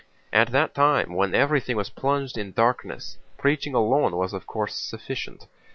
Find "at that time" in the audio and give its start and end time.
0.33-1.13